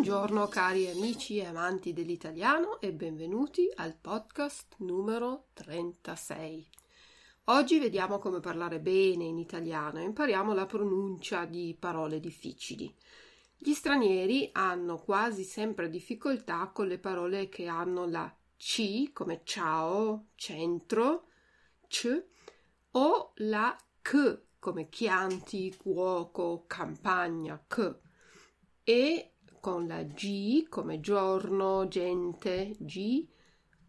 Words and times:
Buongiorno 0.00 0.48
cari 0.48 0.88
amici 0.88 1.36
e 1.36 1.44
amanti 1.44 1.92
dell'italiano 1.92 2.80
e 2.80 2.90
benvenuti 2.90 3.70
al 3.74 3.94
podcast 3.94 4.76
numero 4.78 5.48
36. 5.52 6.66
Oggi 7.44 7.78
vediamo 7.78 8.18
come 8.18 8.40
parlare 8.40 8.80
bene 8.80 9.24
in 9.24 9.36
italiano 9.36 9.98
e 9.98 10.04
impariamo 10.04 10.54
la 10.54 10.64
pronuncia 10.64 11.44
di 11.44 11.76
parole 11.78 12.18
difficili. 12.18 12.90
Gli 13.58 13.74
stranieri 13.74 14.48
hanno 14.52 14.96
quasi 14.96 15.44
sempre 15.44 15.90
difficoltà 15.90 16.70
con 16.72 16.86
le 16.86 16.98
parole 16.98 17.50
che 17.50 17.66
hanno 17.66 18.06
la 18.06 18.34
C 18.56 19.12
come 19.12 19.42
ciao, 19.44 20.28
centro, 20.34 21.26
c 21.88 22.24
o 22.92 23.32
la 23.34 23.76
c 24.00 24.38
come 24.58 24.88
chianti, 24.88 25.76
cuoco, 25.76 26.64
campagna, 26.66 27.62
c 27.68 27.94
e 28.82 29.34
con 29.60 29.86
la 29.86 30.02
G 30.02 30.68
come 30.68 31.00
giorno, 31.00 31.86
gente, 31.86 32.74
G 32.78 33.26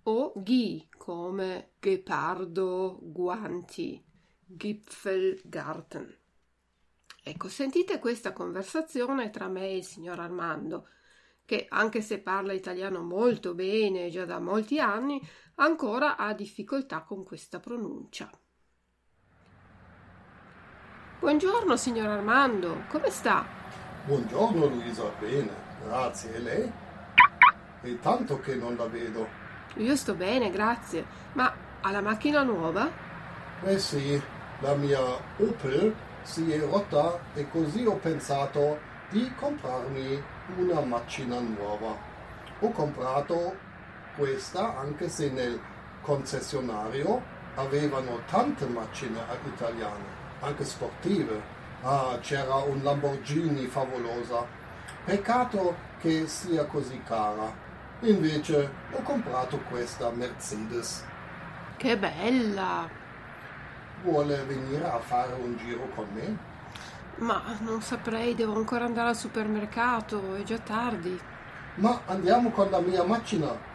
o 0.04 0.34
G 0.36 0.88
come 0.98 1.72
ghepardo, 1.80 3.00
guanti, 3.02 4.04
Gipfelgarten. 4.46 6.18
Ecco, 7.24 7.48
sentite 7.48 8.00
questa 8.00 8.34
conversazione 8.34 9.30
tra 9.30 9.48
me 9.48 9.70
e 9.70 9.78
il 9.78 9.86
signor 9.86 10.20
Armando, 10.20 10.88
che 11.46 11.68
anche 11.70 12.02
se 12.02 12.20
parla 12.20 12.52
italiano 12.54 13.02
molto 13.04 13.54
bene 13.54 14.10
già 14.10 14.26
da 14.26 14.40
molti 14.40 14.80
anni, 14.80 15.22
ancora 15.56 16.18
ha 16.18 16.34
difficoltà 16.34 17.04
con 17.04 17.24
questa 17.24 17.60
pronuncia. 17.60 18.30
Buongiorno, 21.20 21.78
signor 21.78 22.08
Armando, 22.08 22.86
come 22.90 23.12
sta? 23.12 23.61
Buongiorno 24.04 24.66
Luisa, 24.66 25.04
bene, 25.20 25.52
grazie. 25.86 26.34
E 26.34 26.40
lei? 26.40 26.72
È 27.82 28.00
tanto 28.00 28.40
che 28.40 28.56
non 28.56 28.76
la 28.76 28.88
vedo. 28.88 29.28
Io 29.76 29.96
sto 29.96 30.16
bene, 30.16 30.50
grazie. 30.50 31.06
Ma 31.34 31.54
ha 31.82 31.92
la 31.92 32.02
macchina 32.02 32.42
nuova? 32.42 32.90
Eh 33.64 33.78
sì, 33.78 34.20
la 34.62 34.74
mia 34.74 35.00
Opel 35.38 35.94
si 36.24 36.52
è 36.52 36.60
rotta 36.62 37.20
e 37.36 37.48
così 37.52 37.86
ho 37.86 37.94
pensato 37.98 38.80
di 39.10 39.32
comprarmi 39.36 40.24
una 40.58 40.82
macchina 40.82 41.40
nuova. 41.40 41.96
Ho 42.62 42.72
comprato 42.72 43.56
questa 44.16 44.80
anche 44.80 45.10
se 45.10 45.30
nel 45.30 45.60
concessionario 46.02 47.22
avevano 47.54 48.22
tante 48.28 48.66
macchine 48.66 49.20
italiane 49.46 50.06
anche 50.40 50.66
sportive. 50.66 51.60
Ah, 51.84 52.20
c'era 52.22 52.56
un 52.58 52.84
Lamborghini 52.84 53.66
favolosa. 53.66 54.46
Peccato 55.04 55.76
che 56.00 56.28
sia 56.28 56.66
così 56.66 57.02
cara. 57.04 57.52
Invece 58.02 58.72
ho 58.92 59.02
comprato 59.02 59.58
questa 59.68 60.12
Mercedes. 60.12 61.04
Che 61.78 61.98
bella! 61.98 62.88
Vuole 64.04 64.44
venire 64.44 64.86
a 64.86 65.00
fare 65.00 65.34
un 65.34 65.58
giro 65.58 65.88
con 65.96 66.08
me? 66.14 66.38
Ma 67.16 67.42
non 67.62 67.82
saprei, 67.82 68.36
devo 68.36 68.56
ancora 68.56 68.86
andare 68.86 69.10
al 69.10 69.16
supermercato, 69.16 70.36
è 70.36 70.44
già 70.44 70.60
tardi. 70.60 71.20
Ma 71.76 72.02
andiamo 72.06 72.52
con 72.52 72.70
la 72.70 72.80
mia 72.80 73.04
macchina. 73.04 73.70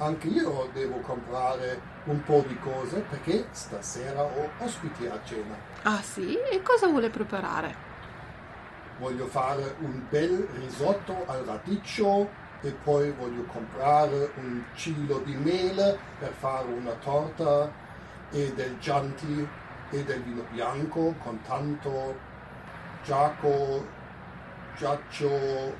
Anche 0.00 0.28
io 0.28 0.70
devo 0.72 0.98
comprare 1.00 1.78
un 2.04 2.22
po' 2.22 2.42
di 2.48 2.58
cose 2.58 3.00
perché 3.00 3.48
stasera 3.50 4.22
ho 4.22 4.48
ospiti 4.56 5.04
a 5.04 5.20
cena. 5.24 5.54
Ah 5.82 6.00
sì? 6.00 6.38
E 6.50 6.62
cosa 6.62 6.86
vuole 6.86 7.10
preparare? 7.10 7.88
Voglio 8.98 9.26
fare 9.26 9.74
un 9.80 10.00
bel 10.08 10.48
risotto 10.54 11.24
al 11.26 11.44
radicchio 11.44 12.30
e 12.62 12.70
poi 12.82 13.12
voglio 13.12 13.42
comprare 13.44 14.32
un 14.36 14.62
chilo 14.74 15.18
di 15.18 15.34
mele 15.34 15.98
per 16.18 16.32
fare 16.32 16.68
una 16.68 16.92
torta 16.92 17.70
e 18.30 18.54
del 18.54 18.78
gianti 18.78 19.46
e 19.90 20.04
del 20.04 20.22
vino 20.22 20.46
bianco 20.50 21.14
con 21.22 21.42
tanto 21.42 22.16
giaco, 23.04 23.86
giaccio, 24.78 25.74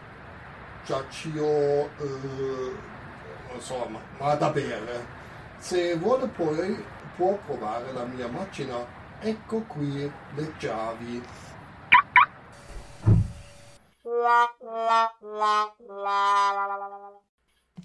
giaccio, 0.84 1.88
eh, 1.96 2.98
so, 3.58 3.88
ma, 4.18 4.34
da 4.34 4.50
bere 4.50 5.18
se 5.60 5.96
vuole 5.96 6.26
poi 6.28 6.82
può 7.16 7.36
provare 7.44 7.92
la 7.92 8.04
mia 8.04 8.28
macchina. 8.28 8.98
Ecco 9.20 9.60
qui 9.62 10.10
le 10.34 10.56
chiavi. 10.56 11.22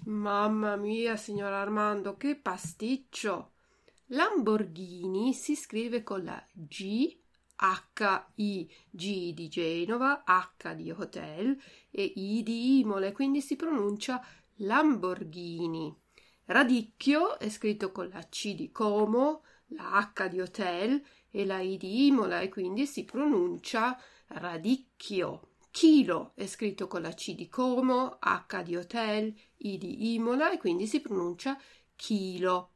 Mamma 0.04 0.76
mia, 0.76 1.16
signor 1.16 1.52
Armando, 1.52 2.16
che 2.16 2.36
pasticcio! 2.36 3.52
Lamborghini 4.06 5.34
si 5.34 5.56
scrive 5.56 6.02
con 6.02 6.24
la 6.24 6.42
G, 6.52 7.14
H-I, 7.56 8.70
G 8.88 9.34
di 9.34 9.48
Genova, 9.48 10.22
H 10.24 10.74
di 10.74 10.90
Hotel 10.90 11.60
e 11.90 12.12
I 12.14 12.42
di 12.42 12.78
Imole, 12.78 13.12
quindi 13.12 13.40
si 13.40 13.56
pronuncia 13.56 14.24
Lamborghini. 14.60 15.94
Radicchio 16.46 17.38
è 17.38 17.48
scritto 17.50 17.92
con 17.92 18.08
la 18.08 18.22
C 18.28 18.54
di 18.54 18.70
Como, 18.70 19.42
la 19.68 20.10
H 20.14 20.28
di 20.28 20.40
Hotel 20.40 21.02
e 21.30 21.44
la 21.44 21.60
I 21.60 21.76
di 21.76 22.06
Imola 22.06 22.40
e 22.40 22.48
quindi 22.48 22.86
si 22.86 23.04
pronuncia 23.04 24.00
radicchio. 24.28 25.50
Chilo 25.70 26.32
è 26.34 26.46
scritto 26.46 26.86
con 26.86 27.02
la 27.02 27.12
C 27.12 27.34
di 27.34 27.48
Como, 27.48 28.16
H 28.18 28.62
di 28.62 28.76
Hotel, 28.76 29.34
I 29.58 29.76
di 29.76 30.14
Imola 30.14 30.50
e 30.50 30.56
quindi 30.56 30.86
si 30.86 31.00
pronuncia 31.00 31.60
chilo. 31.94 32.70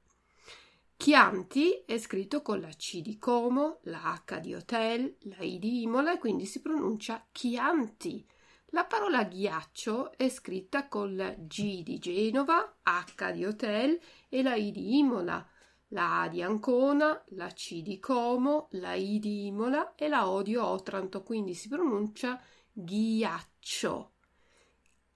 Chianti 0.98 1.82
è 1.86 1.96
scritto 1.96 2.42
con 2.42 2.60
la 2.60 2.68
C 2.68 3.00
di 3.00 3.16
Como, 3.16 3.78
la 3.84 4.22
H 4.26 4.38
di 4.40 4.52
Hotel, 4.52 5.16
la 5.20 5.38
I 5.38 5.58
di 5.58 5.80
Imola 5.80 6.12
e 6.12 6.18
quindi 6.18 6.44
si 6.44 6.60
pronuncia 6.60 7.26
Chianti. 7.32 8.26
La 8.72 8.84
parola 8.84 9.24
ghiaccio 9.24 10.16
è 10.16 10.28
scritta 10.28 10.86
con 10.86 11.16
la 11.16 11.30
G 11.30 11.82
di 11.82 11.98
Genova, 11.98 12.76
H 12.84 13.32
di 13.32 13.44
Hotel 13.44 13.98
e 14.28 14.42
la 14.42 14.54
I 14.54 14.70
di 14.70 14.98
Imola, 14.98 15.44
la 15.88 16.22
A 16.22 16.28
di 16.28 16.40
Ancona, 16.40 17.20
la 17.30 17.48
C 17.48 17.82
di 17.82 17.98
Como, 17.98 18.68
la 18.72 18.94
I 18.94 19.18
di 19.18 19.46
Imola 19.46 19.96
e 19.96 20.06
la 20.06 20.30
O 20.30 20.42
di 20.42 20.54
Otranto, 20.54 21.24
quindi 21.24 21.54
si 21.54 21.68
pronuncia 21.68 22.40
ghiaccio. 22.72 24.12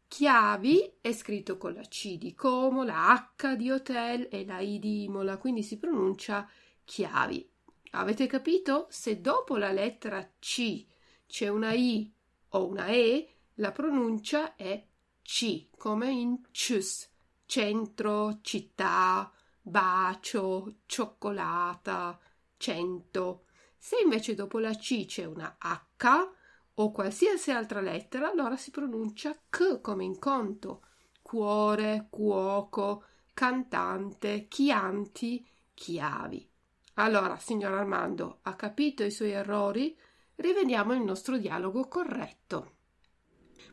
Chiavi 0.09 0.95
è 1.01 1.13
scritto 1.13 1.57
con 1.57 1.75
la 1.75 1.83
C 1.83 2.19
di 2.19 2.35
Como, 2.35 2.83
la 2.83 3.33
H 3.37 3.55
di 3.55 3.71
Hotel 3.71 4.27
e 4.33 4.45
la 4.45 4.59
I 4.59 4.81
di 4.81 5.05
Imola, 5.05 5.39
quindi 5.39 5.63
si 5.63 5.79
pronuncia 5.79 6.49
chiavi. 6.83 7.49
Avete 7.93 8.27
capito? 8.27 8.89
Se 8.91 9.21
dopo 9.21 9.57
la 9.57 9.71
lettera 9.71 10.29
C 10.41 10.85
c'è 11.29 11.47
una 11.47 11.73
I 11.73 12.13
o 12.49 12.67
una 12.67 12.87
E, 12.87 13.29
la 13.55 13.73
pronuncia 13.73 14.57
è 14.57 14.85
C, 15.23 15.69
come 15.77 16.11
in 16.11 16.41
CIS, 16.51 17.09
centro, 17.47 18.41
città, 18.43 19.33
bacio, 19.61 20.79
cioccolata, 20.87 22.19
cento. 22.57 23.45
Se 23.77 23.97
invece 24.03 24.35
dopo 24.35 24.59
la 24.59 24.75
C 24.75 25.07
c'è 25.07 25.25
una 25.25 25.57
H 25.59 26.31
o 26.75 26.91
qualsiasi 26.91 27.51
altra 27.53 27.81
lettera, 27.81 28.31
allora 28.31 28.57
si 28.57 28.71
pronuncia 28.71 29.39
C 29.49 29.81
come 29.81 30.05
in 30.05 30.19
conto. 30.19 30.83
Cuore, 31.23 32.09
cuoco, 32.11 33.05
cantante, 33.33 34.47
chianti, 34.49 35.47
chiavi. 35.73 36.49
Allora, 36.95 37.39
signor 37.39 37.73
Armando, 37.73 38.39
ha 38.43 38.55
capito 38.55 39.05
i 39.05 39.11
suoi 39.11 39.31
errori? 39.31 39.97
Rivediamo 40.37 40.93
il 40.93 41.03
nostro 41.03 41.39
dialogo 41.39 41.87
corretto. 41.89 42.73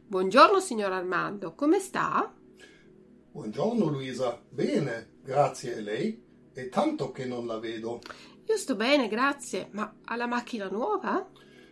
Buongiorno 0.06 0.60
signor 0.60 0.92
Armando, 0.92 1.54
come 1.54 1.80
sta? 1.80 2.34
Buongiorno 3.32 3.86
Luisa, 3.86 4.42
bene, 4.50 5.20
grazie 5.22 5.78
a 5.78 5.82
lei. 5.82 6.22
È 6.54 6.68
tanto 6.70 7.12
che 7.12 7.26
non 7.26 7.48
la 7.48 7.60
vedo. 7.60 8.02
Io 8.46 8.58
sto 8.58 8.76
bene, 8.76 9.08
grazie, 9.08 9.70
ma 9.72 9.94
ha 10.04 10.16
la 10.16 10.28
macchina 10.28 10.68
nuova? 10.68 11.30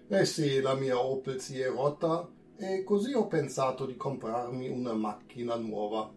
Eh 0.07 0.25
sì, 0.25 0.61
la 0.61 0.75
mia 0.75 0.97
Opel 0.99 1.41
si 1.41 1.59
è 1.59 1.69
rotta 1.69 2.27
e 2.55 2.83
così 2.83 3.13
ho 3.13 3.27
pensato 3.27 3.85
di 3.85 3.95
comprarmi 3.95 4.69
una 4.69 4.93
macchina 4.93 5.55
nuova. 5.55 6.09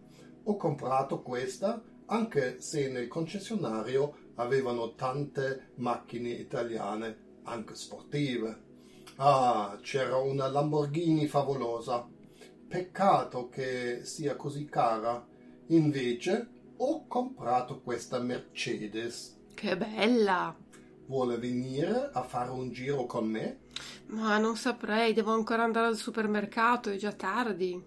Ho 0.43 0.55
comprato 0.55 1.21
questa 1.21 1.81
anche 2.05 2.61
se 2.61 2.89
nel 2.89 3.07
concessionario 3.07 4.31
avevano 4.35 4.93
tante 4.95 5.71
macchine 5.75 6.29
italiane, 6.29 7.39
anche 7.43 7.75
sportive. 7.75 8.62
Ah, 9.17 9.77
c'era 9.81 10.17
una 10.17 10.47
Lamborghini 10.47 11.27
favolosa. 11.27 12.07
Peccato 12.67 13.49
che 13.49 14.03
sia 14.03 14.35
così 14.35 14.65
cara. 14.65 15.23
Invece 15.67 16.47
ho 16.77 17.05
comprato 17.07 17.81
questa 17.81 18.19
Mercedes. 18.19 19.37
Che 19.53 19.77
bella! 19.77 20.55
Vuole 21.05 21.37
venire 21.37 22.09
a 22.11 22.23
fare 22.23 22.49
un 22.49 22.71
giro 22.71 23.05
con 23.05 23.27
me? 23.27 23.59
Ma 24.07 24.37
non 24.37 24.55
saprei, 24.55 25.13
devo 25.13 25.33
ancora 25.33 25.63
andare 25.63 25.87
al 25.87 25.97
supermercato, 25.97 26.89
è 26.89 26.95
già 26.95 27.11
tardi. 27.11 27.81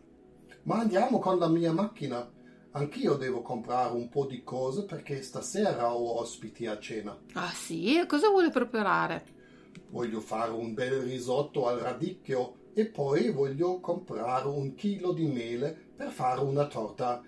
Ma 0.63 0.79
andiamo 0.79 1.19
con 1.19 1.39
la 1.39 1.49
mia 1.49 1.73
macchina. 1.73 2.31
Anch'io 2.73 3.15
devo 3.15 3.41
comprare 3.43 3.95
un 3.95 4.09
po' 4.09 4.27
di 4.27 4.43
cose 4.45 4.85
perché 4.85 5.23
stasera 5.23 5.93
ho 5.93 6.21
ospiti 6.21 6.67
a 6.67 6.79
cena. 6.79 7.17
Ah 7.33 7.51
sì? 7.51 7.99
E 7.99 8.07
cosa 8.07 8.29
vuole 8.29 8.51
preparare? 8.51 9.35
Voglio 9.89 10.21
fare 10.21 10.51
un 10.51 10.75
bel 10.75 11.01
risotto 11.01 11.67
al 11.69 11.79
radicchio 11.79 12.71
e 12.75 12.87
poi 12.87 13.31
voglio 13.31 13.81
comprare 13.81 14.49
un 14.49 14.75
chilo 14.75 15.13
di 15.13 15.27
mele 15.27 15.73
per 15.97 16.11
fare 16.11 16.41
una 16.41 16.67
torta 16.67 17.23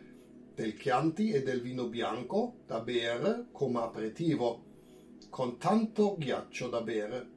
del 0.54 0.74
Chianti 0.74 1.30
e 1.30 1.42
del 1.42 1.60
vino 1.60 1.86
bianco 1.86 2.58
da 2.66 2.80
bere 2.80 3.46
come 3.52 3.78
aperitivo, 3.78 4.64
con 5.30 5.56
tanto 5.56 6.16
ghiaccio 6.18 6.68
da 6.68 6.82
bere. 6.82 7.30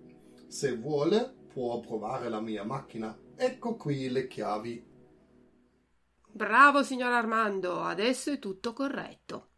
Se 0.48 0.76
vuole 0.76 1.34
può 1.54 1.80
provare 1.80 2.30
la 2.30 2.42
mia 2.42 2.64
macchina. 2.64 3.16
Ecco 3.36 3.76
qui 3.76 4.10
le 4.10 4.28
chiavi. 4.28 4.90
Bravo 6.34 6.82
signor 6.82 7.12
Armando, 7.12 7.82
adesso 7.82 8.32
è 8.32 8.40
tutto 8.40 8.74
corretto. 8.74 9.50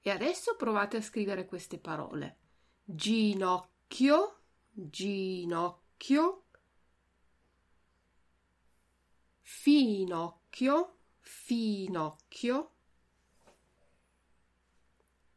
E 0.00 0.10
adesso 0.10 0.56
provate 0.56 0.96
a 0.96 1.02
scrivere 1.02 1.44
queste 1.44 1.78
parole. 1.78 2.38
Ginocchio, 2.82 4.37
ginocchio, 4.78 6.44
finocchio, 9.42 10.98
finocchio, 11.18 12.70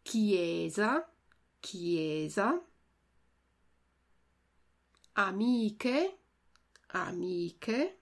chiesa, 0.03 1.11
chiesa, 1.59 2.63
amiche, 5.13 6.19
amiche, 6.87 8.01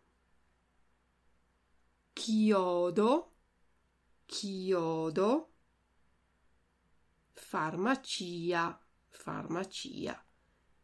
chiodo, 2.14 3.32
chiodo, 4.26 5.54
farmacia, 7.34 8.78
farmacia. 9.08 10.29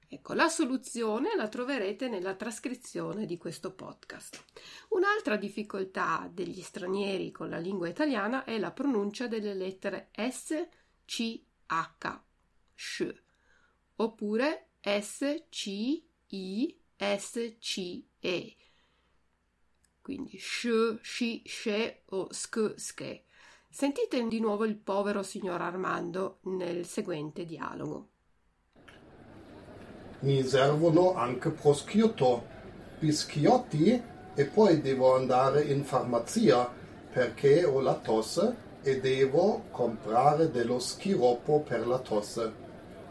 Ecco, 0.07 0.33
la 0.33 0.49
soluzione 0.49 1.35
la 1.35 1.47
troverete 1.47 2.07
nella 2.07 2.35
trascrizione 2.35 3.25
di 3.25 3.37
questo 3.37 3.73
podcast. 3.73 4.43
Un'altra 4.89 5.35
difficoltà 5.35 6.29
degli 6.31 6.61
stranieri 6.61 7.31
con 7.31 7.49
la 7.49 7.57
lingua 7.57 7.89
italiana 7.89 8.43
è 8.43 8.57
la 8.59 8.71
pronuncia 8.71 9.27
delle 9.27 9.55
lettere 9.55 10.09
S, 10.15 10.67
C, 11.05 11.41
H, 11.65 12.21
SH, 12.75 13.13
oppure 13.95 14.69
S, 14.81 15.45
C, 15.49 16.03
I, 16.27 16.79
S, 16.95 17.55
C, 17.59 18.03
E. 18.19 18.55
Quindi 20.01 20.37
sh, 20.37 20.99
shi, 21.01 21.41
she 21.45 22.03
o 22.09 22.31
sk, 22.31 22.75
ske. 22.75 23.25
Sentite 23.67 24.23
di 24.27 24.39
nuovo 24.39 24.65
il 24.65 24.77
povero 24.77 25.23
signor 25.23 25.61
Armando 25.61 26.39
nel 26.43 26.85
seguente 26.85 27.43
dialogo. 27.43 28.11
Mi 30.19 30.43
servono 30.43 31.15
anche 31.15 31.49
prosciutto, 31.49 32.45
biscotti 32.99 34.01
e 34.33 34.45
poi 34.45 34.81
devo 34.81 35.15
andare 35.15 35.61
in 35.63 35.83
farmacia 35.83 36.71
perché 37.11 37.63
ho 37.63 37.79
la 37.79 37.95
tosse 37.95 38.63
e 38.81 38.99
devo 38.99 39.63
comprare 39.71 40.51
dello 40.51 40.79
schiroppo 40.79 41.61
per 41.61 41.87
la 41.87 41.99
tosse. 41.99 42.63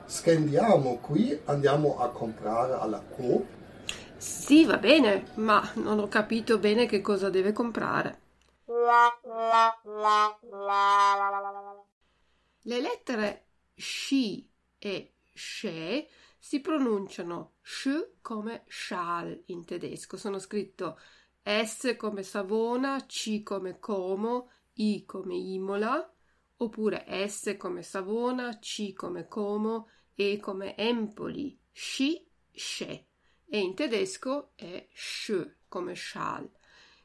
Scendiamo 0.07 0.99
qui, 0.99 1.39
andiamo 1.47 1.99
a 1.99 2.09
comprare 2.11 2.75
alla 2.75 3.01
Coop. 3.01 3.45
Sì, 4.17 4.65
va 4.65 4.77
bene, 4.79 5.33
ma 5.35 5.69
non 5.75 5.99
ho 5.99 6.09
capito 6.09 6.59
bene 6.59 6.87
che 6.87 7.01
cosa 7.01 7.31
deve 7.31 7.53
comprare. 7.53 8.19
Le 12.63 12.81
lettere 12.81 13.45
sci 13.75 14.49
e 14.79 15.13
she 15.33 16.07
si 16.45 16.61
pronunciano 16.61 17.55
sh 17.63 18.19
come 18.21 18.65
schal 18.69 19.45
in 19.47 19.65
tedesco. 19.65 20.19
Sono 20.19 20.39
scritto 20.39 20.99
S 21.43 21.97
come 21.97 22.23
Savona, 22.23 23.07
C 23.07 23.43
come 23.43 23.79
Como, 23.79 24.51
I 24.75 25.07
come 25.07 25.37
Imola, 25.37 26.07
oppure 26.59 27.07
S 27.27 27.57
come 27.57 27.83
Savona, 27.83 28.59
C 28.59 28.93
come 28.93 29.27
Como, 29.27 29.89
E 30.15 30.39
come 30.39 30.77
Empoli, 30.77 31.59
Sci, 31.73 32.29
Sce. 32.53 33.07
E 33.47 33.59
in 33.59 33.75
tedesco 33.75 34.51
è 34.55 34.87
Sch 34.93 35.61
come 35.67 35.95
Schal. 35.95 36.47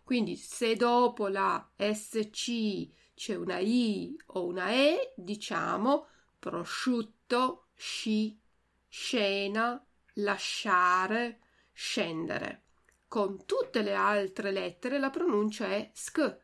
Quindi 0.04 0.36
se 0.36 0.76
dopo 0.76 1.30
la 1.30 1.72
SC 1.78 2.90
c'è 3.14 3.36
una 3.36 3.60
I 3.60 4.22
o 4.34 4.46
una 4.46 4.74
E, 4.74 5.14
diciamo 5.16 6.08
prosciutto, 6.38 7.68
sci, 7.76 8.39
scena, 8.90 9.82
lasciare, 10.16 11.40
scendere. 11.72 12.64
Con 13.08 13.46
tutte 13.46 13.82
le 13.82 13.94
altre 13.94 14.52
lettere 14.52 15.00
la 15.00 15.10
pronuncia 15.10 15.68
è 15.68 15.90
sk, 15.94 16.38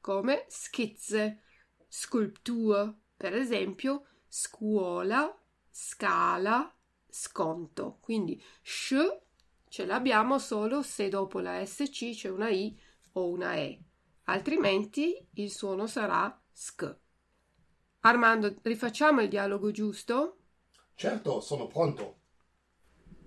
come 0.00 0.46
schizze, 0.48 1.42
sculpture, 1.86 2.94
per 3.16 3.34
esempio 3.34 4.06
scuola, 4.26 5.36
scala, 5.68 6.74
sconto. 7.08 7.98
Quindi 8.00 8.42
sh 8.62 8.94
ce 9.68 9.84
l'abbiamo 9.84 10.38
solo 10.38 10.82
se 10.82 11.08
dopo 11.08 11.40
la 11.40 11.64
SC 11.64 12.12
c'è 12.14 12.30
una 12.30 12.48
I 12.48 12.78
o 13.12 13.28
una 13.28 13.54
E, 13.54 13.82
altrimenti 14.24 15.28
il 15.34 15.50
suono 15.50 15.86
sarà 15.86 16.40
sk. 16.50 16.96
Armando, 18.00 18.54
rifacciamo 18.62 19.20
il 19.20 19.28
dialogo 19.28 19.70
giusto? 19.70 20.37
Certo, 20.98 21.40
sono 21.40 21.68
pronto. 21.68 22.16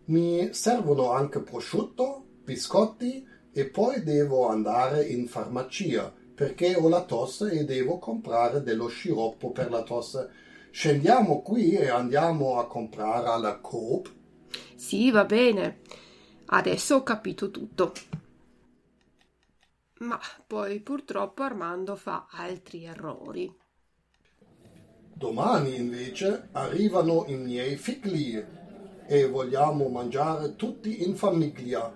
Mi 0.07 0.53
servono 0.53 1.11
anche 1.11 1.39
prosciutto, 1.39 2.25
biscotti 2.43 3.25
e 3.49 3.69
poi 3.69 4.03
devo 4.03 4.49
andare 4.49 5.05
in 5.05 5.25
farmacia 5.25 6.13
perché 6.35 6.75
ho 6.75 6.89
la 6.89 7.05
tosse 7.05 7.49
e 7.51 7.63
devo 7.63 7.97
comprare 7.97 8.61
dello 8.61 8.89
sciroppo 8.89 9.51
per 9.51 9.69
la 9.69 9.83
tosse. 9.83 10.29
Scendiamo 10.69 11.41
qui 11.41 11.71
e 11.71 11.87
andiamo 11.87 12.59
a 12.59 12.67
comprare 12.67 13.29
alla 13.29 13.59
Coop. 13.59 14.13
Sì, 14.75 15.09
va 15.09 15.23
bene. 15.23 15.79
Adesso 16.47 16.95
ho 16.95 17.03
capito 17.03 17.51
tutto. 17.51 17.93
Ma 19.99 20.19
poi 20.45 20.81
purtroppo 20.81 21.43
Armando 21.43 21.95
fa 21.95 22.27
altri 22.31 22.83
errori. 22.83 23.60
Domani 25.21 25.75
invece 25.75 26.47
arrivano 26.53 27.25
i 27.27 27.35
miei 27.35 27.75
figli 27.75 28.43
e 29.05 29.27
vogliamo 29.27 29.87
mangiare 29.87 30.55
tutti 30.55 31.03
in 31.03 31.15
famiglia. 31.15 31.93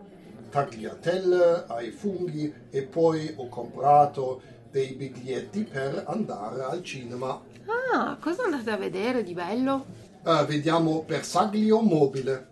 Tagliatelle 0.52 1.66
ai 1.68 1.90
funghi 1.90 2.54
e 2.70 2.84
poi 2.84 3.34
ho 3.36 3.50
comprato 3.50 4.44
dei 4.70 4.94
biglietti 4.94 5.64
per 5.64 6.04
andare 6.06 6.66
al 6.66 6.84
cinema. 6.84 7.44
Ah, 7.66 8.16
cosa 8.22 8.44
andate 8.44 8.70
a 8.70 8.78
vedere 8.78 9.24
di 9.24 9.34
bello? 9.34 9.88
Eh, 10.24 10.46
vediamo 10.46 11.02
Bersaglio 11.02 11.82
Mobile. 11.82 12.48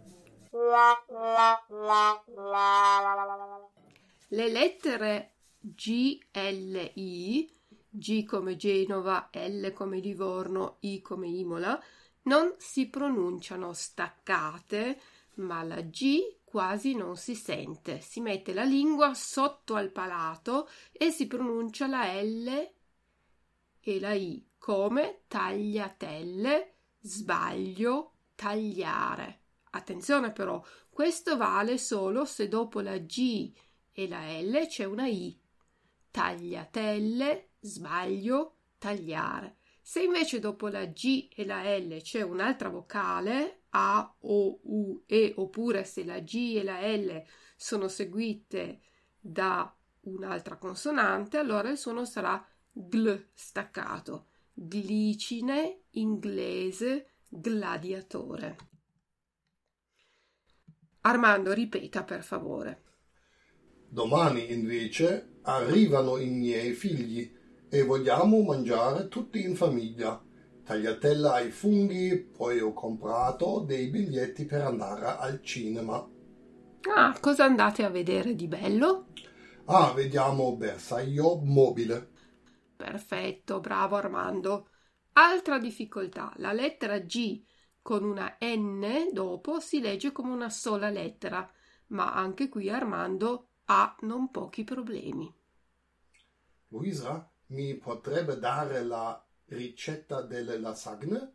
Le 4.29 4.49
lettere 4.49 5.33
G, 5.59 6.17
L, 6.31 6.91
I, 6.95 7.53
G 7.95 8.23
come 8.25 8.55
Genova, 8.55 9.29
L 9.33 9.71
come 9.71 9.99
Livorno, 9.99 10.77
I 10.79 11.01
come 11.01 11.27
Imola, 11.27 11.79
non 12.23 12.55
si 12.57 12.89
pronunciano 12.89 13.71
staccate, 13.71 14.99
ma 15.35 15.61
la 15.61 15.81
G 15.81 16.37
quasi 16.43 16.95
non 16.95 17.17
si 17.17 17.35
sente. 17.35 18.01
Si 18.01 18.19
mette 18.19 18.51
la 18.51 18.63
lingua 18.63 19.13
sotto 19.13 19.75
al 19.75 19.91
palato 19.91 20.67
e 20.91 21.11
si 21.11 21.27
pronuncia 21.27 21.85
la 21.85 22.11
L 22.19 22.71
e 23.79 23.99
la 23.99 24.13
I 24.13 24.43
come 24.57 25.23
tagliatelle, 25.27 26.75
sbaglio, 26.99 28.13
tagliare. 28.33 29.41
Attenzione 29.71 30.31
però, 30.31 30.63
questo 30.89 31.37
vale 31.37 31.77
solo 31.77 32.25
se 32.25 32.47
dopo 32.47 32.79
la 32.79 32.97
G 32.97 33.51
e 33.91 34.07
la 34.07 34.39
L 34.39 34.65
c'è 34.67 34.85
una 34.85 35.05
I. 35.05 35.39
Tagliatelle, 36.09 37.49
sbaglio, 37.63 38.57
tagliare. 38.77 39.57
Se 39.81 40.01
invece 40.01 40.39
dopo 40.39 40.67
la 40.67 40.85
G 40.85 41.29
e 41.33 41.45
la 41.45 41.63
L 41.77 42.01
c'è 42.01 42.21
un'altra 42.21 42.69
vocale, 42.69 43.63
A, 43.71 44.15
O, 44.21 44.59
U, 44.63 45.03
E, 45.05 45.33
oppure 45.35 45.83
se 45.83 46.05
la 46.05 46.19
G 46.19 46.55
e 46.57 46.63
la 46.63 46.79
L 46.87 47.23
sono 47.55 47.87
seguite 47.87 48.81
da 49.19 49.75
un'altra 50.01 50.57
consonante, 50.57 51.37
allora 51.37 51.69
il 51.69 51.77
suono 51.77 52.05
sarà 52.05 52.45
gl 52.71 53.29
staccato. 53.33 54.27
Glicine, 54.53 55.83
inglese, 55.91 57.13
gladiatore. 57.27 58.57
Armando, 61.01 61.51
ripeta 61.51 62.03
per 62.03 62.23
favore. 62.23 62.83
Domani 63.87 64.51
invece 64.51 65.39
arrivano 65.41 66.17
i 66.17 66.29
miei 66.29 66.73
figli 66.73 67.41
e 67.73 67.81
vogliamo 67.81 68.43
mangiare 68.43 69.07
tutti 69.07 69.41
in 69.41 69.55
famiglia. 69.55 70.21
Tagliatella 70.63 71.33
ai 71.33 71.49
funghi, 71.49 72.19
poi 72.19 72.59
ho 72.59 72.71
comprato 72.71 73.63
dei 73.65 73.87
biglietti 73.87 74.45
per 74.45 74.61
andare 74.61 75.07
al 75.17 75.41
cinema. 75.41 76.07
Ah, 76.95 77.17
cosa 77.19 77.45
andate 77.45 77.83
a 77.83 77.89
vedere 77.89 78.35
di 78.35 78.47
bello? 78.47 79.07
Ah, 79.65 79.91
vediamo 79.91 80.55
Bersaglio 80.55 81.41
mobile. 81.43 82.09
Perfetto, 82.75 83.59
bravo 83.59 83.95
Armando. 83.95 84.69
Altra 85.13 85.57
difficoltà, 85.57 86.31
la 86.37 86.53
lettera 86.53 86.99
G 86.99 87.43
con 87.81 88.03
una 88.03 88.37
N 88.39 89.09
dopo 89.11 89.59
si 89.59 89.81
legge 89.81 90.11
come 90.11 90.31
una 90.31 90.49
sola 90.51 90.89
lettera, 90.89 91.51
ma 91.87 92.13
anche 92.13 92.49
qui 92.49 92.69
Armando 92.69 93.49
ha 93.65 93.95
non 94.01 94.29
pochi 94.29 94.63
problemi. 94.63 95.33
Luisa, 96.71 97.31
mi 97.47 97.75
potrebbe 97.75 98.37
dare 98.37 98.83
la 98.83 99.23
ricetta 99.45 100.21
delle 100.21 100.59
lasagne? 100.59 101.33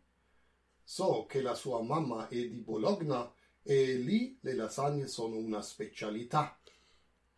So 0.83 1.25
che 1.27 1.41
la 1.41 1.53
sua 1.53 1.81
mamma 1.81 2.27
è 2.27 2.35
di 2.35 2.59
Bologna 2.59 3.31
e 3.61 3.93
lì 3.93 4.37
le 4.41 4.53
lasagne 4.53 5.07
sono 5.07 5.35
una 5.37 5.61
specialità. 5.61 6.57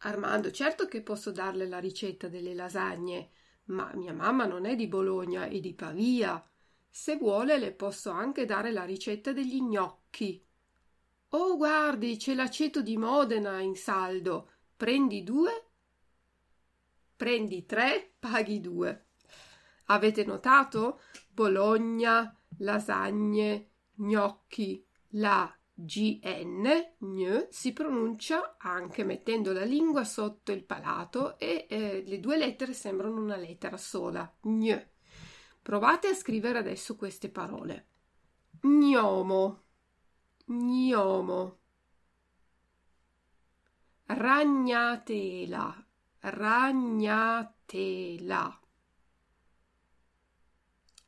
Armando, 0.04 0.52
certo 0.52 0.88
che 0.88 1.02
posso 1.02 1.32
darle 1.32 1.68
la 1.68 1.80
ricetta 1.80 2.28
delle 2.28 2.54
lasagne, 2.54 3.32
ma 3.66 3.92
mia 3.96 4.14
mamma 4.14 4.46
non 4.46 4.66
è 4.66 4.76
di 4.76 4.88
Bologna, 4.88 5.46
è 5.46 5.60
di 5.60 5.74
Pavia. 5.74 6.44
Se 6.90 7.18
vuole 7.18 7.60
le 7.60 7.72
posso 7.72 8.10
anche 8.10 8.46
dare 8.46 8.72
la 8.72 8.84
ricetta 8.84 9.32
degli 9.32 9.62
gnocchi. 9.62 10.44
Oh, 11.30 11.56
guardi, 11.56 12.18
c'è 12.18 12.34
l'aceto 12.34 12.82
di 12.82 12.98
Modena 12.98 13.60
in 13.60 13.76
saldo. 13.76 14.50
Prendi 14.76 15.24
due 15.24 15.71
Prendi 17.22 17.68
tre, 17.68 18.14
paghi 18.18 18.60
due. 18.60 19.10
Avete 19.86 20.26
notato? 20.26 21.02
Bologna, 21.30 22.36
lasagne, 22.58 23.70
gnocchi. 23.94 24.84
La 25.10 25.56
GN, 25.72 26.96
gn, 26.98 27.46
si 27.52 27.74
pronuncia 27.74 28.56
anche 28.58 29.04
mettendo 29.04 29.54
la 29.54 29.64
lingua 29.64 30.04
sotto 30.04 30.52
il 30.52 30.64
palato 30.64 31.38
e 31.38 31.68
eh, 31.70 32.04
le 32.08 32.20
due 32.20 32.38
lettere 32.38 32.74
sembrano 32.74 33.22
una 33.22 33.36
lettera 33.36 33.78
sola. 33.78 34.28
Gn. 34.42 34.84
Provate 35.62 36.08
a 36.08 36.16
scrivere 36.16 36.58
adesso 36.58 36.96
queste 36.96 37.30
parole. 37.30 37.86
Gnomo, 38.62 39.64
gnomo. 40.46 41.60
Ragnatela, 44.08 45.86
ragnatela 46.22 47.50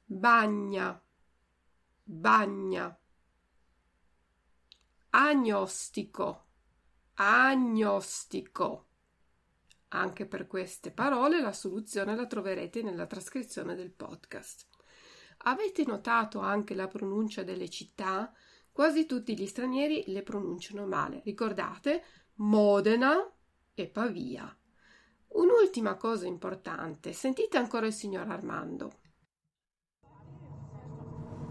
bagna 0.05 1.03
bagna 2.03 3.00
agnostico 5.10 6.46
agnostico 7.15 8.88
anche 9.93 10.25
per 10.25 10.48
queste 10.48 10.91
parole 10.91 11.39
la 11.39 11.53
soluzione 11.53 12.15
la 12.15 12.25
troverete 12.25 12.82
nella 12.82 13.05
trascrizione 13.05 13.75
del 13.75 13.91
podcast. 13.91 14.67
Avete 15.46 15.84
notato 15.86 16.39
anche 16.39 16.74
la 16.74 16.88
pronuncia 16.88 17.43
delle 17.43 17.70
città? 17.70 18.34
Quasi 18.72 19.05
tutti 19.05 19.38
gli 19.38 19.46
stranieri 19.46 20.05
le 20.08 20.24
pronunciano 20.24 20.88
male. 20.88 21.22
Ricordate 21.24 22.03
Modena 22.36 23.32
e 23.74 23.88
Pavia. 23.88 24.58
Un'ultima 25.33 25.95
cosa 25.95 26.27
importante, 26.27 27.11
sentite 27.11 27.57
ancora 27.57 27.87
il 27.87 27.93
signor 27.93 28.29
Armando. 28.29 28.91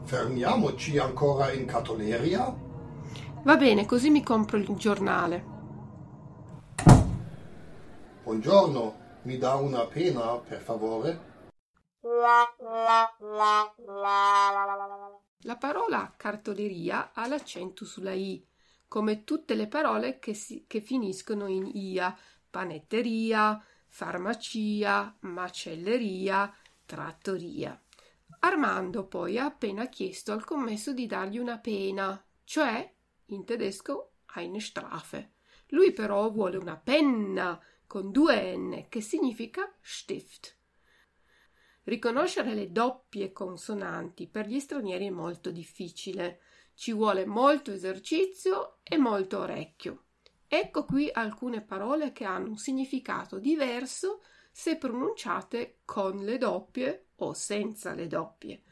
Fermiamoci 0.05 0.99
ancora 0.99 1.51
in 1.53 1.67
Catoleria? 1.67 2.55
Va 3.43 3.57
bene, 3.57 3.85
così 3.85 4.11
mi 4.11 4.23
compro 4.23 4.57
il 4.57 4.69
giornale. 4.77 5.45
Buongiorno, 8.23 8.95
mi 9.23 9.37
dà 9.37 9.55
una 9.55 9.85
pena, 9.87 10.39
per 10.39 10.61
favore? 10.61 11.31
La 15.45 15.57
parola 15.57 16.15
cartoleria 16.17 17.11
ha 17.13 17.27
l'accento 17.27 17.85
sulla 17.85 18.13
I, 18.13 18.47
come 18.87 19.25
tutte 19.25 19.55
le 19.55 19.67
parole 19.67 20.21
che, 20.21 20.35
si, 20.35 20.67
che 20.69 20.81
finiscono 20.81 21.49
in 21.49 21.69
ia, 21.75 22.17
panetteria, 22.49 23.61
farmacia, 23.95 25.15
macelleria, 25.21 26.51
trattoria. 26.87 27.79
Armando 28.41 29.07
poi 29.07 29.39
ha 29.39 29.45
appena 29.45 29.87
chiesto 29.91 30.33
al 30.33 30.45
commesso 30.45 30.95
di 30.95 31.07
dargli 31.07 31.37
una 31.37 31.59
pena, 31.59 32.25
cioè 32.45 32.91
in 33.27 33.45
tedesco 33.45 34.15
eine 34.35 34.61
Strafe. 34.61 35.35
Lui 35.69 35.93
però 35.93 36.31
vuole 36.31 36.57
una 36.57 36.79
penna 36.79 37.61
con 37.87 38.11
due 38.11 38.57
N 38.57 38.87
che 38.89 39.03
significa 39.03 39.71
Stift. 39.83 40.57
Riconoscere 41.85 42.55
le 42.55 42.73
doppie 42.73 43.31
consonanti 43.31 44.27
per 44.27 44.47
gli 44.47 44.59
stranieri 44.59 45.09
è 45.09 45.11
molto 45.11 45.51
difficile. 45.51 46.41
Ci 46.73 46.95
vuole 46.95 47.27
molto 47.27 47.71
esercizio 47.71 48.79
e 48.85 48.97
molto 48.97 49.41
orecchio. 49.41 50.05
Ecco 50.55 50.85
qui 50.85 51.09
alcune 51.11 51.63
parole 51.63 52.13
che 52.13 52.27
hanno 52.27 52.51
un 52.51 52.59
significato 52.59 53.39
diverso 53.39 54.23
se 54.51 54.77
pronunciate 54.77 55.79
con 55.87 56.17
le 56.17 56.37
doppie 56.37 57.13
o 57.17 57.33
senza 57.33 57.95
le 57.95 58.07
doppie. 58.07 58.63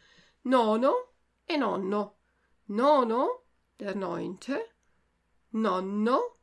Nono 0.42 1.12
e 1.42 1.56
nonno. 1.56 2.18
Nono, 2.66 3.44
der 3.76 3.96
neunte, 3.96 4.74
nonno, 5.52 6.40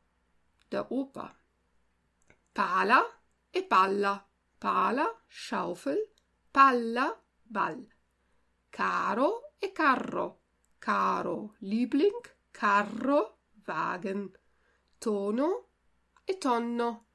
der 0.66 0.86
Opa. 0.88 1.32
Pala 2.50 3.00
e 3.48 3.62
palla. 3.62 4.28
Pala, 4.58 5.22
Schaufel, 5.28 6.14
palla, 6.50 7.16
Ball. 7.42 7.86
Caro 8.68 9.52
e 9.56 9.70
carro. 9.70 10.40
Caro, 10.80 11.54
Liebling, 11.58 12.38
carro, 12.50 13.38
Wagen. 13.64 14.37
Tono 14.98 15.68
e 16.24 16.38
tonno. 16.38 17.06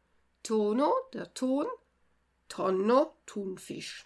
Tono, 0.42 1.10
der 1.12 1.28
Ton, 1.34 1.68
tonno, 2.48 3.22
Thunfisch. 3.25 4.06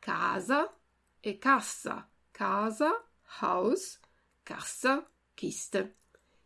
Casa 0.00 0.72
e 1.20 1.38
cassa. 1.38 2.08
Casa, 2.32 3.04
Haus, 3.40 3.98
cassa, 4.44 5.06
Kiste. 5.34 5.96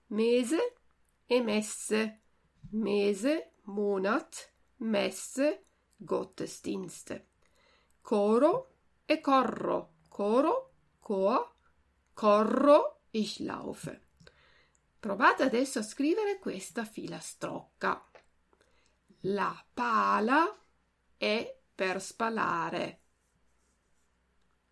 Mese 0.08 0.76
e 1.26 1.40
messe. 1.40 2.20
Mese, 2.72 3.52
Monat, 3.64 4.52
Messe, 4.78 5.66
Gottesdienste. 5.96 7.28
Coro 8.02 8.68
e 9.06 9.20
corro. 9.20 9.94
Coro, 10.08 10.66
Chor, 11.06 11.54
corro, 12.14 12.98
ich 13.12 13.38
laufe. 13.38 14.05
Provate 15.06 15.44
adesso 15.44 15.78
a 15.78 15.82
scrivere 15.82 16.40
questa 16.40 16.84
filastrocca. 16.84 18.10
La 19.20 19.64
pala 19.72 20.52
è 21.16 21.60
per 21.72 22.02
spalare 22.02 23.02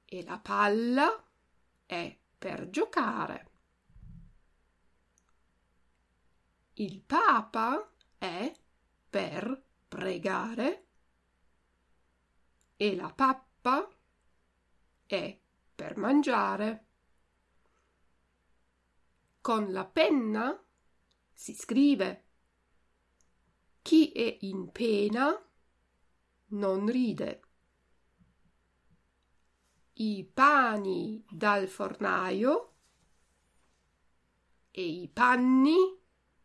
e 0.05 0.25
la 0.25 0.37
palla 0.41 1.25
è 1.87 2.19
per 2.37 2.69
giocare. 2.69 3.50
Il 6.73 7.00
Papa 7.00 7.93
è 8.19 8.53
per 9.09 9.62
pregare 9.87 10.87
e 12.75 12.97
la 12.97 13.12
pappa 13.12 13.88
è 15.07 15.38
per 15.76 15.97
mangiare. 15.97 16.87
Con 19.45 19.73
la 19.73 19.85
penna 19.85 20.59
si 21.35 21.53
scrive. 21.53 22.25
Chi 23.83 24.11
è 24.11 24.39
in 24.41 24.73
pena 24.73 25.39
non 26.47 26.87
ride. 26.87 27.43
I 29.93 30.25
pani 30.33 31.23
dal 31.29 31.69
fornaio 31.69 32.73
e 34.71 34.83
i 34.83 35.11
panni 35.13 35.95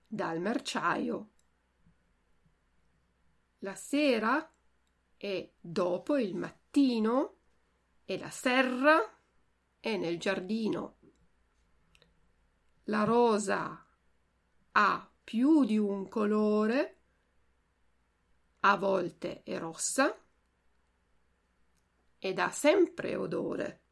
dal 0.06 0.42
merciaio. 0.42 1.30
La 3.60 3.76
sera 3.76 4.54
è 5.16 5.54
dopo 5.58 6.18
il 6.18 6.36
mattino 6.36 7.38
e 8.04 8.18
la 8.18 8.30
serra 8.30 9.00
è 9.80 9.96
nel 9.96 10.20
giardino. 10.20 10.98
La 12.90 13.04
rosa 13.04 13.86
ha 14.72 15.12
più 15.24 15.64
di 15.64 15.78
un 15.78 16.08
colore, 16.08 17.02
a 18.62 18.78
volte 18.78 19.44
è 19.44 19.60
rossa 19.60 20.20
ed 22.18 22.40
ha 22.40 22.50
sempre 22.50 23.16
odore. 23.16 23.84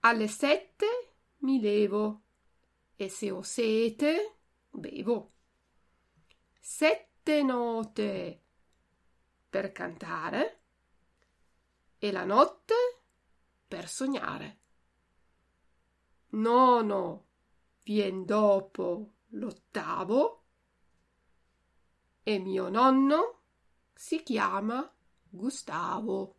Alle 0.00 0.28
sette 0.28 1.14
mi 1.38 1.58
levo 1.58 2.24
e 2.96 3.08
se 3.08 3.30
ho 3.30 3.40
sete 3.40 4.40
bevo. 4.68 5.32
Sette 6.60 7.42
note 7.42 8.42
per 9.48 9.72
cantare 9.72 10.64
e 11.96 12.12
la 12.12 12.26
notte 12.26 12.74
per 13.66 13.88
sognare. 13.88 14.64
Nono 16.30 17.26
vien 17.82 18.24
dopo 18.24 19.12
l'ottavo 19.30 20.44
e 22.22 22.38
mio 22.40 22.68
nonno 22.68 23.42
si 23.94 24.22
chiama 24.24 24.92
Gustavo. 25.28 26.34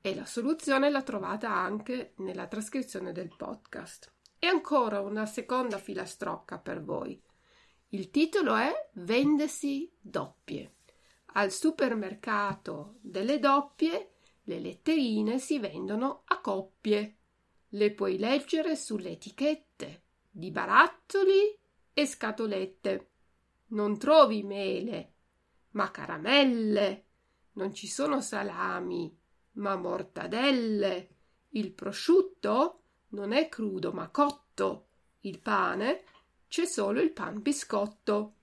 E 0.00 0.14
la 0.14 0.24
soluzione 0.24 0.90
l'ha 0.90 1.02
trovata 1.02 1.54
anche 1.54 2.14
nella 2.16 2.48
trascrizione 2.48 3.12
del 3.12 3.32
podcast. 3.36 4.12
E 4.40 4.48
ancora 4.48 5.00
una 5.02 5.24
seconda 5.26 5.78
filastrocca 5.78 6.58
per 6.58 6.82
voi. 6.82 7.22
Il 7.90 8.10
titolo 8.10 8.56
è 8.56 8.90
Vendesi 8.94 9.88
doppie. 10.00 10.78
Al 11.34 11.52
supermercato 11.52 12.96
delle 13.00 13.38
doppie 13.38 14.14
le 14.42 14.58
letterine 14.58 15.38
si 15.38 15.60
vendono 15.60 16.22
a 16.24 16.40
coppie. 16.40 17.18
Le 17.70 17.92
puoi 17.92 18.18
leggere 18.18 18.74
sulle 18.74 19.10
etichette 19.10 20.02
di 20.28 20.50
barattoli 20.50 21.56
e 21.92 22.06
scatolette. 22.06 23.10
Non 23.68 23.98
trovi 23.98 24.42
mele, 24.42 25.12
ma 25.70 25.90
caramelle. 25.90 27.04
Non 27.52 27.72
ci 27.72 27.86
sono 27.86 28.20
salami, 28.20 29.16
ma 29.52 29.76
mortadelle. 29.76 31.08
Il 31.50 31.72
prosciutto 31.72 32.82
non 33.10 33.32
è 33.32 33.48
crudo, 33.48 33.92
ma 33.92 34.08
cotto. 34.08 34.86
Il 35.20 35.40
pane 35.40 36.04
c'è 36.48 36.66
solo 36.66 37.00
il 37.00 37.12
pan 37.12 37.40
biscotto. 37.40 38.34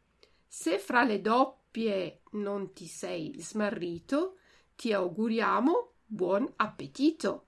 Se 0.48 0.80
fra 0.80 1.04
le 1.04 1.20
doppie 1.20 2.22
non 2.32 2.72
ti 2.72 2.88
sei 2.88 3.36
smarrito, 3.40 4.38
ti 4.76 4.94
auguriamo 4.94 5.94
buon 6.06 6.52
appetito. 6.56 7.47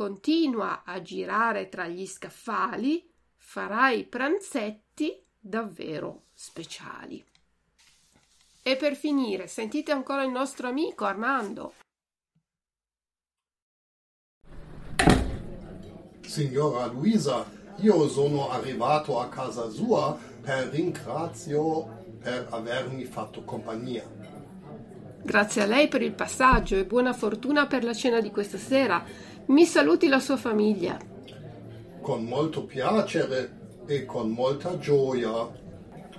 Continua 0.00 0.82
a 0.82 1.02
girare 1.02 1.68
tra 1.68 1.86
gli 1.86 2.06
scaffali, 2.06 3.06
farai 3.36 4.06
pranzetti 4.06 5.22
davvero 5.38 6.28
speciali. 6.32 7.22
E 8.62 8.76
per 8.76 8.96
finire, 8.96 9.46
sentite 9.46 9.92
ancora 9.92 10.22
il 10.22 10.30
nostro 10.30 10.68
amico 10.68 11.04
Armando. 11.04 11.74
Signora 16.22 16.86
Luisa, 16.86 17.44
io 17.80 18.08
sono 18.08 18.48
arrivato 18.48 19.20
a 19.20 19.28
casa 19.28 19.68
sua 19.68 20.18
per 20.40 20.68
ringrazio 20.68 22.16
per 22.18 22.46
avermi 22.48 23.04
fatto 23.04 23.44
compagnia. 23.44 24.08
Grazie 25.22 25.62
a 25.62 25.66
lei 25.66 25.88
per 25.88 26.00
il 26.00 26.14
passaggio 26.14 26.76
e 26.76 26.86
buona 26.86 27.12
fortuna 27.12 27.66
per 27.66 27.84
la 27.84 27.92
cena 27.92 28.22
di 28.22 28.30
questa 28.30 28.56
sera. 28.56 29.04
Mi 29.50 29.64
saluti 29.64 30.06
la 30.06 30.20
sua 30.20 30.36
famiglia. 30.36 30.96
Con 32.00 32.22
molto 32.22 32.66
piacere 32.66 33.82
e 33.84 34.04
con 34.04 34.30
molta 34.30 34.78
gioia. 34.78 35.50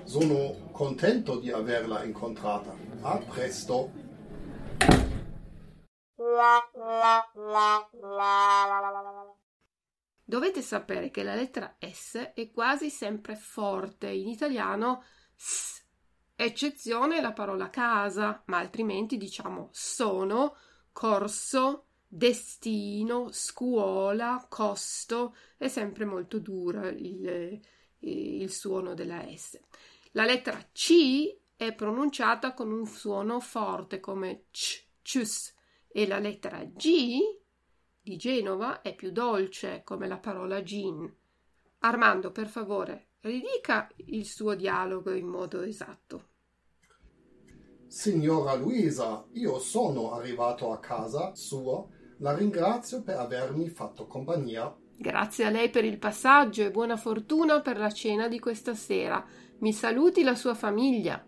Sono 0.03 0.69
contento 0.73 1.39
di 1.39 1.49
averla 1.49 2.03
incontrata. 2.03 2.75
A 3.03 3.17
presto. 3.19 3.89
Dovete 10.25 10.61
sapere 10.61 11.09
che 11.09 11.23
la 11.23 11.33
lettera 11.33 11.77
S 11.79 12.33
è 12.33 12.51
quasi 12.51 12.89
sempre 12.89 13.37
forte. 13.37 14.09
In 14.09 14.27
italiano 14.27 15.05
S 15.37 15.81
eccezione 16.35 17.21
la 17.21 17.31
parola 17.31 17.69
casa, 17.69 18.43
ma 18.47 18.57
altrimenti 18.57 19.15
diciamo 19.15 19.69
sono, 19.71 20.57
corso, 20.91 21.90
destino, 22.13 23.29
scuola, 23.31 24.45
costo, 24.49 25.33
è 25.55 25.69
sempre 25.69 26.03
molto 26.03 26.39
dura 26.39 26.89
il, 26.89 27.57
il 27.99 28.49
suono 28.51 28.93
della 28.93 29.25
S. 29.33 29.57
La 30.11 30.25
lettera 30.25 30.61
C 30.73 31.37
è 31.55 31.73
pronunciata 31.73 32.53
con 32.53 32.69
un 32.69 32.85
suono 32.85 33.39
forte 33.39 34.01
come 34.01 34.47
c, 34.51 34.83
cius, 35.01 35.53
e 35.87 36.05
la 36.05 36.19
lettera 36.19 36.61
G 36.65 37.17
di 38.01 38.17
Genova 38.17 38.81
è 38.81 38.93
più 38.93 39.11
dolce 39.11 39.81
come 39.85 40.07
la 40.07 40.17
parola 40.17 40.61
gin. 40.63 41.09
Armando, 41.79 42.31
per 42.31 42.47
favore, 42.47 43.11
ridica 43.21 43.89
il 44.07 44.25
suo 44.25 44.53
dialogo 44.55 45.13
in 45.13 45.27
modo 45.27 45.61
esatto. 45.61 46.27
Signora 47.87 48.53
Luisa, 48.55 49.25
io 49.33 49.59
sono 49.59 50.13
arrivato 50.13 50.71
a 50.71 50.79
casa 50.79 51.35
sua. 51.35 51.99
La 52.21 52.35
ringrazio 52.35 53.01
per 53.01 53.17
avermi 53.17 53.67
fatto 53.67 54.05
compagnia. 54.05 54.71
Grazie 54.95 55.45
a 55.45 55.49
lei 55.49 55.71
per 55.71 55.85
il 55.85 55.97
passaggio 55.97 56.61
e 56.61 56.69
buona 56.69 56.95
fortuna 56.95 57.61
per 57.61 57.79
la 57.79 57.91
cena 57.91 58.27
di 58.27 58.37
questa 58.37 58.75
sera. 58.75 59.25
Mi 59.59 59.73
saluti 59.73 60.21
la 60.21 60.35
sua 60.35 60.53
famiglia. 60.53 61.25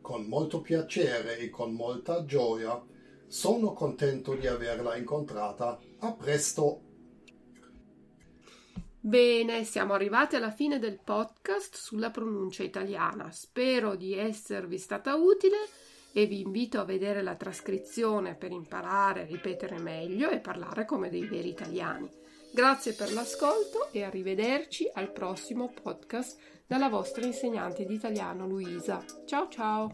Con 0.00 0.24
molto 0.26 0.60
piacere 0.60 1.38
e 1.38 1.50
con 1.50 1.72
molta 1.72 2.24
gioia. 2.24 2.82
Sono 3.28 3.74
contento 3.74 4.34
di 4.34 4.48
averla 4.48 4.96
incontrata. 4.96 5.78
A 6.00 6.12
presto. 6.14 6.80
Bene, 8.98 9.62
siamo 9.62 9.92
arrivati 9.92 10.34
alla 10.34 10.50
fine 10.50 10.80
del 10.80 10.98
podcast 10.98 11.76
sulla 11.76 12.10
pronuncia 12.10 12.64
italiana. 12.64 13.30
Spero 13.30 13.94
di 13.94 14.14
esservi 14.14 14.78
stata 14.78 15.14
utile 15.14 15.58
e 16.16 16.24
vi 16.24 16.40
invito 16.40 16.80
a 16.80 16.84
vedere 16.84 17.20
la 17.20 17.34
trascrizione 17.34 18.36
per 18.36 18.50
imparare 18.50 19.20
a 19.20 19.26
ripetere 19.26 19.78
meglio 19.78 20.30
e 20.30 20.38
parlare 20.38 20.86
come 20.86 21.10
dei 21.10 21.26
veri 21.26 21.50
italiani. 21.50 22.08
Grazie 22.54 22.94
per 22.94 23.12
l'ascolto 23.12 23.88
e 23.92 24.02
arrivederci 24.02 24.90
al 24.94 25.12
prossimo 25.12 25.70
podcast 25.70 26.38
dalla 26.66 26.88
vostra 26.88 27.26
insegnante 27.26 27.84
di 27.84 27.92
italiano 27.92 28.46
Luisa. 28.46 29.04
Ciao 29.26 29.48
ciao! 29.50 29.90